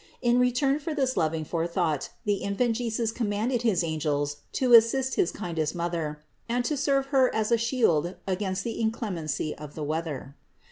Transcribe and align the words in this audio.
In 0.19 0.39
return 0.39 0.79
for 0.79 0.95
this 0.95 1.15
loving 1.15 1.45
fore 1.45 1.67
thought, 1.67 2.09
the 2.25 2.37
Infant 2.37 2.75
Jesus 2.75 3.11
commanded 3.11 3.61
his 3.61 3.83
angels 3.83 4.37
to 4.53 4.73
assist 4.73 5.13
his 5.13 5.31
kindest 5.31 5.75
Mother 5.75 6.23
and 6.49 6.65
to 6.65 6.75
serve 6.75 7.05
Her 7.13 7.31
as 7.35 7.51
a 7.51 7.57
shield 7.59 8.15
against 8.25 8.63
the 8.63 8.81
inclemency 8.81 9.55
of 9.55 9.75
the 9.75 9.83
weather. 9.83 10.35